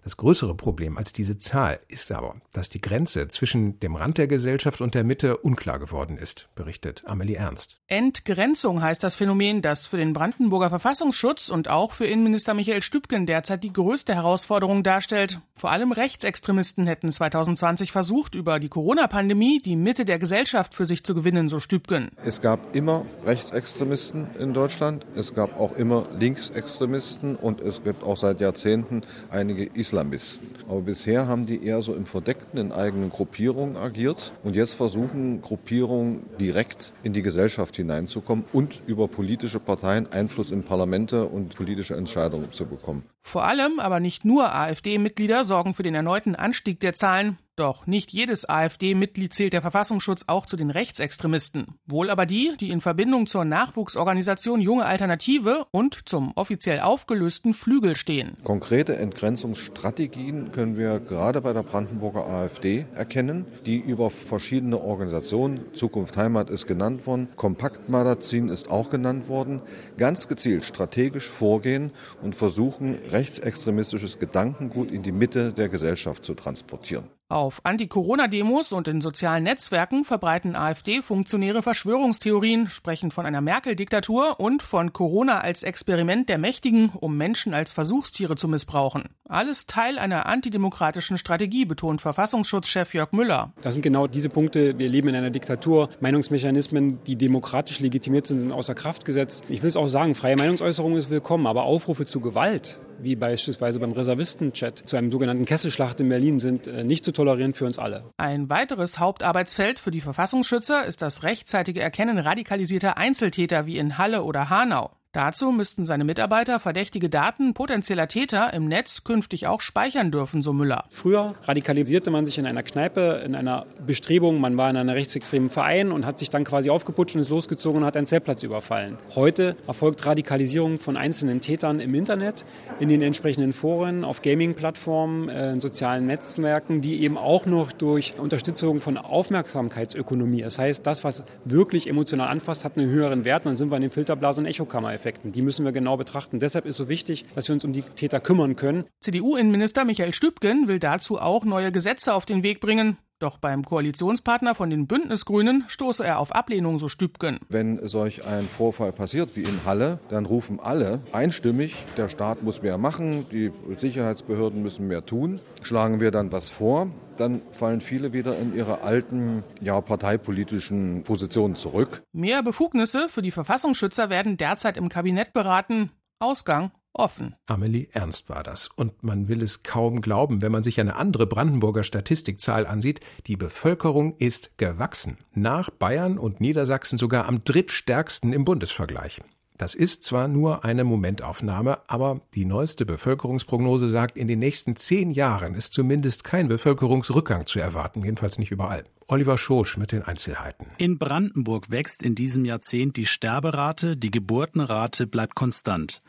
Das 0.07 0.15
größere 0.15 0.55
Problem 0.55 0.97
als 0.97 1.11
diese 1.11 1.37
Zahl 1.37 1.81
ist 1.89 2.13
aber, 2.13 2.35
dass 2.53 2.69
die 2.69 2.79
Grenze 2.79 3.27
zwischen 3.27 3.77
dem 3.81 3.97
Rand 3.97 4.17
der 4.17 4.27
Gesellschaft 4.27 4.79
und 4.79 4.95
der 4.95 5.03
Mitte 5.03 5.35
unklar 5.35 5.79
geworden 5.79 6.17
ist, 6.17 6.47
berichtet 6.55 7.03
Amelie 7.05 7.35
Ernst. 7.35 7.81
Entgrenzung 7.87 8.81
heißt 8.81 9.03
das 9.03 9.15
Phänomen, 9.15 9.61
das 9.61 9.85
für 9.85 9.97
den 9.97 10.13
Brandenburger 10.13 10.69
Verfassungsschutz 10.69 11.49
und 11.49 11.67
auch 11.67 11.91
für 11.91 12.05
Innenminister 12.05 12.53
Michael 12.53 12.83
Stübgen 12.83 13.25
derzeit 13.25 13.65
die 13.65 13.73
größte 13.73 14.15
Herausforderung 14.15 14.81
darstellt. 14.81 15.41
Vor 15.55 15.71
allem 15.71 15.91
Rechtsextremisten 15.91 16.87
hätten 16.87 17.11
2020 17.11 17.91
versucht, 17.91 18.33
über 18.33 18.61
die 18.61 18.69
Corona-Pandemie 18.69 19.61
die 19.61 19.75
Mitte 19.75 20.05
der 20.05 20.19
Gesellschaft 20.19 20.73
für 20.73 20.85
sich 20.85 21.03
zu 21.03 21.15
gewinnen, 21.15 21.49
so 21.49 21.59
Stübgen. 21.59 22.11
Es 22.23 22.39
gab 22.39 22.73
immer 22.73 23.05
Rechtsextremisten 23.25 24.27
in 24.39 24.53
Deutschland, 24.53 25.05
es 25.15 25.33
gab 25.33 25.59
auch 25.59 25.75
immer 25.75 26.07
Linksextremisten 26.17 27.35
und 27.35 27.59
es 27.59 27.83
gibt 27.83 28.03
auch 28.03 28.15
seit 28.15 28.39
Jahrzehnten 28.39 29.01
einige 29.29 29.65
Islamisten. 29.65 29.96
Islamisten. 29.97 30.49
Aber 30.69 30.81
bisher 30.81 31.27
haben 31.27 31.47
die 31.47 31.63
eher 31.65 31.81
so 31.81 31.95
im 31.95 32.05
Verdeckten 32.05 32.59
in 32.59 32.71
eigenen 32.71 33.09
Gruppierungen 33.09 33.77
agiert 33.77 34.31
und 34.43 34.55
jetzt 34.55 34.75
versuchen 34.75 35.41
Gruppierungen 35.41 36.23
direkt 36.39 36.93
in 37.03 37.13
die 37.13 37.23
Gesellschaft 37.23 37.75
hineinzukommen 37.75 38.45
und 38.53 38.81
über 38.85 39.07
politische 39.07 39.59
Parteien 39.59 40.11
Einfluss 40.11 40.51
in 40.51 40.63
Parlamente 40.63 41.25
und 41.25 41.55
politische 41.55 41.95
Entscheidungen 41.95 42.51
zu 42.53 42.65
bekommen. 42.65 43.03
Vor 43.27 43.43
allem, 43.43 43.81
aber 43.81 43.99
nicht 43.99 44.23
nur 44.23 44.55
AfD-Mitglieder 44.55 45.43
sorgen 45.43 45.73
für 45.73 45.83
den 45.83 45.95
erneuten 45.95 46.33
Anstieg 46.33 46.79
der 46.79 46.93
Zahlen. 46.93 47.37
Doch 47.57 47.87
nicht 47.87 48.13
jedes 48.13 48.47
AfD-Mitglied 48.47 49.33
zählt 49.33 49.51
der 49.51 49.63
Verfassungsschutz 49.63 50.25
auch 50.27 50.45
zu 50.45 50.57
den 50.57 50.69
Rechtsextremisten. 50.69 51.79
Wohl 51.87 52.11
aber 52.11 52.27
die, 52.27 52.53
die 52.59 52.69
in 52.69 52.81
Verbindung 52.81 53.25
zur 53.25 53.45
Nachwuchsorganisation 53.45 54.61
Junge 54.61 54.85
Alternative 54.85 55.65
und 55.71 56.07
zum 56.07 56.33
offiziell 56.35 56.81
aufgelösten 56.81 57.55
Flügel 57.55 57.95
stehen. 57.95 58.37
Konkrete 58.43 58.97
Entgrenzungsstrategien 58.97 60.51
können 60.51 60.77
wir 60.77 60.99
gerade 60.99 61.41
bei 61.41 61.51
der 61.51 61.63
Brandenburger 61.63 62.27
AfD 62.27 62.85
erkennen, 62.93 63.47
die 63.65 63.77
über 63.77 64.11
verschiedene 64.11 64.79
Organisationen, 64.79 65.61
Zukunft 65.73 66.15
Heimat 66.15 66.51
ist 66.51 66.67
genannt 66.67 67.07
worden, 67.07 67.29
Kompaktmagazin 67.37 68.49
ist 68.49 68.69
auch 68.69 68.91
genannt 68.91 69.29
worden, 69.29 69.63
ganz 69.97 70.27
gezielt 70.27 70.63
strategisch 70.63 71.27
vorgehen 71.27 71.89
und 72.21 72.35
versuchen, 72.35 72.99
rechtsextremistisches 73.17 74.19
Gedankengut 74.19 74.91
in 74.91 75.01
die 75.01 75.11
Mitte 75.11 75.51
der 75.51 75.69
Gesellschaft 75.69 76.23
zu 76.23 76.35
transportieren. 76.35 77.09
Auf 77.29 77.59
Anti-Corona-Demos 77.63 78.71
und 78.71 78.87
in 78.87 79.01
sozialen 79.01 79.43
Netzwerken 79.43 80.05
verbreiten 80.05 80.55
AfD-Funktionäre 80.55 81.61
Verschwörungstheorien, 81.61 82.69
sprechen 82.69 83.11
von 83.11 83.25
einer 83.25 83.41
Merkel-Diktatur 83.41 84.39
und 84.39 84.63
von 84.63 84.93
Corona 84.93 85.41
als 85.41 85.63
Experiment 85.63 86.29
der 86.29 86.37
Mächtigen, 86.37 86.89
um 86.97 87.17
Menschen 87.17 87.53
als 87.53 87.73
Versuchstiere 87.73 88.37
zu 88.37 88.47
missbrauchen. 88.47 89.09
Alles 89.27 89.67
Teil 89.67 89.99
einer 89.99 90.27
antidemokratischen 90.27 91.17
Strategie, 91.17 91.65
betont 91.65 91.99
Verfassungsschutzchef 91.99 92.93
Jörg 92.93 93.11
Müller. 93.11 93.51
Das 93.61 93.73
sind 93.73 93.81
genau 93.81 94.07
diese 94.07 94.29
Punkte. 94.29 94.79
Wir 94.79 94.87
leben 94.87 95.09
in 95.09 95.15
einer 95.15 95.31
Diktatur. 95.31 95.89
Meinungsmechanismen, 95.99 97.03
die 97.03 97.17
demokratisch 97.17 97.81
legitimiert 97.81 98.27
sind, 98.27 98.39
sind 98.39 98.53
außer 98.53 98.73
Kraft 98.73 99.03
gesetzt. 99.03 99.43
Ich 99.49 99.61
will 99.63 99.67
es 99.67 99.75
auch 99.75 99.89
sagen, 99.89 100.15
freie 100.15 100.37
Meinungsäußerung 100.37 100.95
ist 100.95 101.09
willkommen, 101.09 101.45
aber 101.45 101.63
Aufrufe 101.63 102.05
zu 102.05 102.21
Gewalt 102.21 102.79
wie 102.99 103.15
beispielsweise 103.15 103.79
beim 103.79 103.91
Reservisten-Chat 103.91 104.83
zu 104.85 104.97
einem 104.97 105.11
sogenannten 105.11 105.45
Kesselschlacht 105.45 105.99
in 105.99 106.09
Berlin 106.09 106.39
sind 106.39 106.67
äh, 106.67 106.83
nicht 106.83 107.05
zu 107.05 107.11
tolerieren 107.11 107.53
für 107.53 107.65
uns 107.65 107.79
alle. 107.79 108.05
Ein 108.17 108.49
weiteres 108.49 108.99
Hauptarbeitsfeld 108.99 109.79
für 109.79 109.91
die 109.91 110.01
Verfassungsschützer 110.01 110.85
ist 110.85 111.01
das 111.01 111.23
rechtzeitige 111.23 111.81
Erkennen 111.81 112.17
radikalisierter 112.17 112.97
Einzeltäter 112.97 113.65
wie 113.65 113.77
in 113.77 113.97
Halle 113.97 114.23
oder 114.23 114.49
Hanau. 114.49 114.96
Dazu 115.17 115.51
müssten 115.51 115.87
seine 115.87 116.03
Mitarbeiter 116.03 116.59
verdächtige 116.59 117.09
Daten 117.09 117.55
potenzieller 117.55 118.07
Täter 118.07 118.53
im 118.53 118.67
Netz 118.67 119.03
künftig 119.03 119.47
auch 119.47 119.61
speichern 119.61 120.11
dürfen, 120.11 120.43
so 120.43 120.53
Müller. 120.53 120.83
Früher 120.91 121.33
radikalisierte 121.41 122.11
man 122.11 122.27
sich 122.27 122.37
in 122.37 122.45
einer 122.45 122.61
Kneipe, 122.61 123.23
in 123.25 123.33
einer 123.33 123.65
Bestrebung, 123.83 124.39
man 124.39 124.57
war 124.57 124.69
in 124.69 124.77
einem 124.77 124.89
rechtsextremen 124.89 125.49
Verein 125.49 125.91
und 125.91 126.05
hat 126.05 126.19
sich 126.19 126.29
dann 126.29 126.43
quasi 126.43 126.69
aufgeputscht 126.69 127.15
und 127.15 127.21
ist 127.21 127.29
losgezogen 127.29 127.81
und 127.81 127.87
hat 127.87 127.97
einen 127.97 128.05
Zeltplatz 128.05 128.43
überfallen. 128.43 128.99
Heute 129.15 129.55
erfolgt 129.65 130.05
Radikalisierung 130.05 130.77
von 130.77 130.95
einzelnen 130.95 131.41
Tätern 131.41 131.79
im 131.79 131.95
Internet, 131.95 132.45
in 132.79 132.87
den 132.87 133.01
entsprechenden 133.01 133.53
Foren, 133.53 134.03
auf 134.03 134.21
Gaming-Plattformen, 134.21 135.29
äh, 135.29 135.53
in 135.53 135.61
sozialen 135.61 136.05
Netzwerken, 136.05 136.81
die 136.81 137.01
eben 137.01 137.17
auch 137.17 137.47
noch 137.47 137.71
durch 137.71 138.13
Unterstützung 138.19 138.81
von 138.81 138.99
Aufmerksamkeitsökonomie, 138.99 140.43
das 140.43 140.59
heißt, 140.59 140.85
das, 140.85 141.03
was 141.03 141.23
wirklich 141.43 141.87
emotional 141.89 142.27
anfasst, 142.27 142.63
hat 142.65 142.77
einen 142.77 142.91
höheren 142.91 143.25
Wert. 143.25 143.47
Dann 143.47 143.57
sind 143.57 143.71
wir 143.71 143.77
in 143.77 143.81
den 143.81 143.89
Filterblasen- 143.89 144.41
und 144.41 144.45
Echokammer-Effekt. 144.45 145.06
Effekten. 145.07 145.31
Die 145.31 145.41
müssen 145.41 145.63
wir 145.63 145.71
genau 145.71 145.95
betrachten. 145.95 146.39
Deshalb 146.39 146.65
ist 146.65 146.75
so 146.75 146.89
wichtig, 146.89 147.25
dass 147.33 147.47
wir 147.47 147.53
uns 147.53 147.63
um 147.63 147.71
die 147.71 147.81
Täter 147.81 148.19
kümmern 148.19 148.57
können. 148.57 148.85
CDU-Innenminister 148.99 149.85
Michael 149.85 150.13
Stübgen 150.13 150.67
will 150.67 150.79
dazu 150.79 151.17
auch 151.17 151.45
neue 151.45 151.71
Gesetze 151.71 152.13
auf 152.13 152.25
den 152.25 152.43
Weg 152.43 152.59
bringen. 152.59 152.97
Doch 153.19 153.37
beim 153.37 153.63
Koalitionspartner 153.63 154.53
von 154.53 154.69
den 154.69 154.85
Bündnisgrünen 154.85 155.63
stoße 155.69 156.05
er 156.05 156.19
auf 156.19 156.35
Ablehnung, 156.35 156.77
so 156.77 156.87
Stübgen. 156.87 157.39
Wenn 157.49 157.79
solch 157.87 158.27
ein 158.27 158.43
Vorfall 158.43 158.91
passiert 158.91 159.35
wie 159.35 159.41
in 159.41 159.65
Halle, 159.65 159.99
dann 160.09 160.25
rufen 160.25 160.59
alle 160.59 160.99
einstimmig, 161.13 161.73
der 161.95 162.09
Staat 162.09 162.43
muss 162.43 162.61
mehr 162.61 162.77
machen, 162.77 163.25
die 163.31 163.51
Sicherheitsbehörden 163.75 164.61
müssen 164.61 164.87
mehr 164.87 165.03
tun. 165.03 165.39
Schlagen 165.63 165.99
wir 165.99 166.11
dann 166.11 166.31
was 166.31 166.49
vor, 166.49 166.91
dann 167.19 167.41
fallen 167.51 167.81
viele 167.81 168.13
wieder 168.13 168.37
in 168.37 168.55
ihre 168.55 168.81
alten, 168.81 169.43
ja, 169.61 169.79
parteipolitischen 169.81 171.03
Positionen 171.03 171.55
zurück. 171.55 172.03
Mehr 172.13 172.43
Befugnisse 172.43 173.09
für 173.09 173.21
die 173.21 173.31
Verfassungsschützer 173.31 174.09
werden 174.09 174.37
derzeit 174.37 174.77
im 174.77 174.89
Kabinett 174.89 175.33
beraten. 175.33 175.91
Ausgang 176.19 176.71
offen. 176.97 177.35
Amelie 177.45 177.87
Ernst 177.91 178.29
war 178.29 178.43
das. 178.43 178.69
Und 178.75 179.03
man 179.03 179.27
will 179.27 179.43
es 179.43 179.63
kaum 179.63 180.01
glauben, 180.01 180.41
wenn 180.41 180.51
man 180.51 180.63
sich 180.63 180.79
eine 180.79 180.95
andere 180.95 181.27
Brandenburger 181.27 181.83
Statistikzahl 181.83 182.65
ansieht. 182.65 183.01
Die 183.27 183.37
Bevölkerung 183.37 184.15
ist 184.17 184.57
gewachsen. 184.57 185.17
Nach 185.33 185.69
Bayern 185.69 186.17
und 186.17 186.41
Niedersachsen 186.41 186.97
sogar 186.97 187.27
am 187.27 187.43
drittstärksten 187.43 188.33
im 188.33 188.45
Bundesvergleich. 188.45 189.21
Das 189.57 189.73
ist 189.73 190.03
zwar 190.03 190.27
nur 190.27 190.63
eine 190.63 190.83
Momentaufnahme, 190.83 191.79
aber 191.87 192.21
die 192.35 192.45
neueste 192.45 192.85
Bevölkerungsprognose 192.85 193.89
sagt, 193.89 194.15
in 194.15 194.27
den 194.27 194.39
nächsten 194.39 194.75
zehn 194.75 195.09
Jahren 195.11 195.55
ist 195.55 195.73
zumindest 195.73 196.23
kein 196.23 196.47
Bevölkerungsrückgang 196.47 197.47
zu 197.47 197.59
erwarten, 197.59 198.03
jedenfalls 198.03 198.37
nicht 198.37 198.51
überall. 198.51 198.83
Oliver 199.09 199.37
Schosch 199.37 199.77
mit 199.77 199.93
den 199.93 200.03
Einzelheiten. 200.03 200.65
In 200.77 200.97
Brandenburg 200.97 201.71
wächst 201.71 202.03
in 202.03 202.13
diesem 202.13 202.43
Jahrzehnt 202.43 202.97
die 202.97 203.05
Sterberate, 203.05 203.95
die 203.95 204.11
Geburtenrate 204.11 205.07
bleibt 205.07 205.33
konstant. 205.33 206.01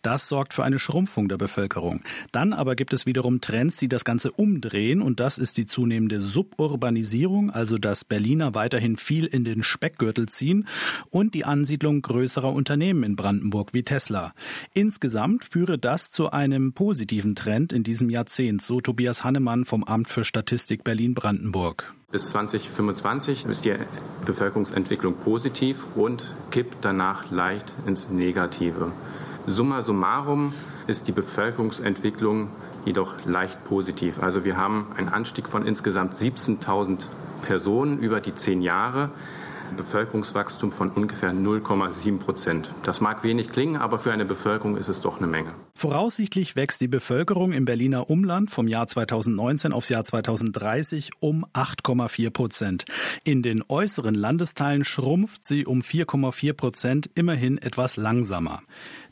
Das 0.00 0.28
sorgt 0.28 0.54
für 0.54 0.64
eine 0.64 0.78
Schrumpfung 0.78 1.28
der 1.28 1.36
Bevölkerung. 1.36 2.02
Dann 2.32 2.54
aber 2.54 2.74
gibt 2.74 2.94
es 2.94 3.04
wiederum 3.04 3.42
Trends, 3.42 3.76
die 3.76 3.88
das 3.88 4.06
Ganze 4.06 4.32
umdrehen 4.32 5.02
und 5.02 5.20
das 5.20 5.36
ist 5.36 5.58
die 5.58 5.66
zunehmende 5.66 6.22
Suburbanisierung, 6.22 7.50
also 7.50 7.76
dass 7.76 8.06
Berliner 8.06 8.54
weiterhin 8.54 8.96
viel 8.96 9.26
in 9.26 9.44
den 9.44 9.62
Speckgürtel 9.62 10.26
ziehen 10.26 10.66
und 11.10 11.34
die 11.34 11.44
Ansiedlung 11.44 12.00
größerer 12.00 12.52
Unternehmen 12.52 13.02
in 13.02 13.16
Brandenburg 13.16 13.74
wie 13.74 13.82
Tesla. 13.82 14.32
Insgesamt 14.72 15.44
führe 15.44 15.76
das 15.76 16.10
zu 16.10 16.30
einem 16.30 16.72
positiven 16.72 17.34
Trend 17.34 17.74
in 17.74 17.82
diesem 17.82 18.08
Jahrzehnt, 18.08 18.62
so 18.62 18.80
Tobias 18.80 19.24
Hannemann 19.24 19.66
vom 19.66 19.84
Amt 19.84 20.08
für 20.08 20.24
Statistik 20.24 20.84
Berlin-Brandenburg. 20.84 21.92
Bis 22.12 22.28
2025 22.28 23.46
ist 23.46 23.64
die 23.64 23.74
Bevölkerungsentwicklung 24.24 25.14
positiv 25.14 25.84
und 25.96 26.36
kippt 26.52 26.84
danach 26.84 27.32
leicht 27.32 27.74
ins 27.84 28.10
Negative. 28.10 28.92
Summa 29.48 29.82
summarum 29.82 30.54
ist 30.86 31.08
die 31.08 31.12
Bevölkerungsentwicklung 31.12 32.48
jedoch 32.84 33.26
leicht 33.26 33.64
positiv. 33.64 34.22
Also 34.22 34.44
wir 34.44 34.56
haben 34.56 34.86
einen 34.96 35.08
Anstieg 35.08 35.48
von 35.48 35.66
insgesamt 35.66 36.14
17.000 36.14 37.06
Personen 37.42 37.98
über 37.98 38.20
die 38.20 38.36
zehn 38.36 38.62
Jahre. 38.62 39.10
Bevölkerungswachstum 39.76 40.72
von 40.72 40.90
ungefähr 40.90 41.32
0,7 41.32 42.18
Prozent. 42.18 42.74
Das 42.84 43.00
mag 43.00 43.22
wenig 43.22 43.50
klingen, 43.50 43.76
aber 43.76 43.98
für 43.98 44.12
eine 44.12 44.24
Bevölkerung 44.24 44.76
ist 44.76 44.88
es 44.88 45.00
doch 45.00 45.18
eine 45.18 45.26
Menge. 45.26 45.52
Voraussichtlich 45.74 46.56
wächst 46.56 46.80
die 46.80 46.88
Bevölkerung 46.88 47.52
im 47.52 47.64
Berliner 47.64 48.08
Umland 48.08 48.50
vom 48.50 48.66
Jahr 48.68 48.86
2019 48.86 49.72
aufs 49.72 49.88
Jahr 49.88 50.04
2030 50.04 51.10
um 51.20 51.44
8,4 51.52 52.30
Prozent. 52.30 52.84
In 53.24 53.42
den 53.42 53.62
äußeren 53.68 54.14
Landesteilen 54.14 54.84
schrumpft 54.84 55.44
sie 55.44 55.66
um 55.66 55.80
4,4 55.80 56.52
Prozent, 56.54 57.10
immerhin 57.14 57.58
etwas 57.58 57.96
langsamer. 57.96 58.62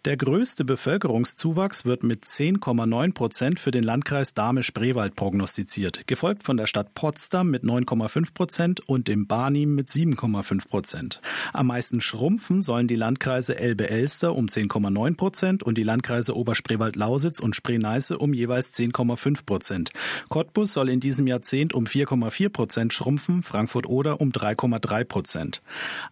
Der 0.05 0.19
größte 0.19 0.67
Bevölkerungszuwachs 0.67 1.87
wird 1.87 2.03
mit 2.03 2.25
10,9 2.25 3.15
Prozent 3.15 3.59
für 3.59 3.71
den 3.71 3.85
Landkreis 3.85 4.35
Dahme-Spreewald 4.35 5.17
prognostiziert, 5.17 6.07
gefolgt 6.07 6.43
von 6.43 6.59
der 6.59 6.67
Stadt 6.67 6.93
Potsdam 6.93 7.51
mit 7.51 7.65
9,5 7.65 8.35
Prozent 8.35 8.87
und 8.87 9.09
dem 9.09 9.27
Barnim 9.27 9.75
mit 9.75 9.89
7,5 9.89 10.44
Prozent. 10.69 11.21
Am 11.53 11.69
meisten 11.69 12.01
schrumpfen 12.01 12.61
sollen 12.61 12.87
die 12.87 12.97
Landkreise 12.97 13.59
Elbe-Elster 13.59 14.35
um 14.35 14.47
10,9 14.47 15.17
Prozent 15.17 15.63
und 15.63 15.79
die 15.79 15.83
Landkreise 15.83 16.37
Oberspreewald-Lausitz 16.37 17.41
und 17.41 17.57
Spree-Neiße 17.57 18.19
um 18.19 18.35
jeweils 18.35 18.75
10,5 18.75 19.45
Prozent. 19.47 19.91
Cottbus 20.29 20.73
soll 20.73 20.89
in 20.89 21.01
diesem 21.01 21.27
Jahrzehnt 21.27 21.75
um 21.75 21.85
4,4 21.85 22.49
Prozent 22.51 22.93
schrumpfen, 22.93 23.43
Frankfurt-Oder 23.43 24.21
um 24.21 24.31
3,3 24.31 25.05
Prozent. 25.05 25.63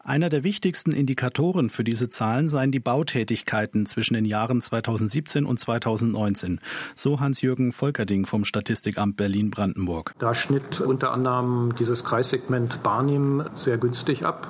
Einer 0.02 0.28
der 0.28 0.44
wichtigsten 0.44 0.92
Indikatoren 0.92 1.70
für 1.70 1.84
diese 1.84 2.08
Zahlen 2.08 2.48
seien 2.48 2.72
die 2.72 2.80
Bautätigkeiten 2.80 3.86
zwischen 3.86 4.14
den 4.14 4.24
Jahren 4.24 4.60
2017 4.60 5.44
und 5.44 5.58
2019. 5.58 6.60
So 6.94 7.20
Hans-Jürgen 7.20 7.72
Volkerding 7.72 8.26
vom 8.26 8.44
Statistikamt 8.44 9.16
Berlin-Brandenburg. 9.16 10.14
Da 10.18 10.34
schnitt 10.34 10.80
unter 10.80 11.12
anderem 11.12 11.74
dieses 11.78 12.04
Kreissegment 12.04 12.82
Barnim 12.82 13.44
sehr 13.54 13.78
günstig 13.78 14.21
ab 14.24 14.48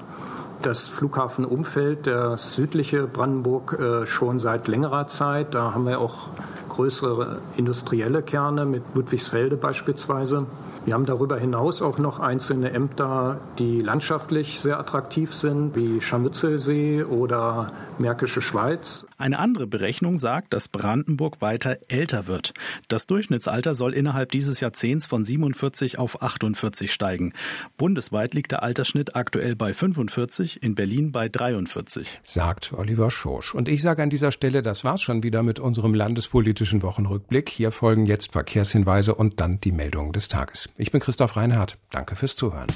das 0.62 0.88
Flughafenumfeld, 0.88 2.06
der 2.06 2.36
südliche 2.38 3.06
Brandenburg, 3.06 3.78
äh, 3.78 4.06
schon 4.06 4.38
seit 4.38 4.68
längerer 4.68 5.06
Zeit. 5.08 5.54
Da 5.54 5.74
haben 5.74 5.86
wir 5.86 6.00
auch 6.00 6.28
größere 6.68 7.40
industrielle 7.56 8.22
Kerne 8.22 8.64
mit 8.64 8.82
Ludwigsfelde 8.94 9.56
beispielsweise. 9.56 10.46
Wir 10.84 10.94
haben 10.94 11.06
darüber 11.06 11.36
hinaus 11.36 11.82
auch 11.82 11.98
noch 11.98 12.18
einzelne 12.18 12.72
Ämter, 12.72 13.38
die 13.58 13.80
landschaftlich 13.80 14.60
sehr 14.60 14.80
attraktiv 14.80 15.34
sind, 15.34 15.76
wie 15.76 16.00
Scharmützelsee 16.00 17.04
oder 17.04 17.72
Märkische 17.98 18.42
Schweiz. 18.42 19.06
Eine 19.18 19.38
andere 19.38 19.66
Berechnung 19.66 20.16
sagt, 20.16 20.52
dass 20.52 20.68
Brandenburg 20.68 21.40
weiter 21.40 21.78
älter 21.88 22.26
wird. 22.26 22.54
Das 22.88 23.06
Durchschnittsalter 23.06 23.74
soll 23.74 23.94
innerhalb 23.94 24.32
dieses 24.32 24.60
Jahrzehnts 24.60 25.06
von 25.06 25.24
47 25.24 25.98
auf 25.98 26.22
48 26.22 26.92
steigen. 26.92 27.32
Bundesweit 27.76 28.34
liegt 28.34 28.52
der 28.52 28.62
Altersschnitt 28.62 29.16
aktuell 29.16 29.56
bei 29.56 29.72
45, 29.72 30.62
in 30.62 30.74
Berlin 30.74 31.12
bei 31.12 31.28
43. 31.28 32.20
Sagt 32.22 32.72
Oliver 32.72 33.10
Schorsch. 33.10 33.54
Und 33.54 33.68
ich 33.68 33.82
sage 33.82 34.02
an 34.02 34.10
dieser 34.10 34.32
Stelle, 34.32 34.62
das 34.62 34.84
war's 34.84 35.02
schon 35.02 35.22
wieder 35.22 35.42
mit 35.42 35.58
unserem 35.58 35.94
landespolitischen 35.94 36.82
Wochenrückblick. 36.82 37.48
Hier 37.48 37.70
folgen 37.72 38.06
jetzt 38.06 38.32
Verkehrshinweise 38.32 39.14
und 39.14 39.40
dann 39.40 39.60
die 39.60 39.72
Meldungen 39.72 40.12
des 40.12 40.28
Tages. 40.28 40.68
Ich 40.76 40.90
bin 40.90 41.00
Christoph 41.00 41.36
Reinhardt. 41.36 41.78
Danke 41.90 42.16
fürs 42.16 42.36
Zuhören. 42.36 42.68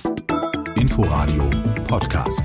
Inforadio 0.76 1.48
Podcast. 1.88 2.42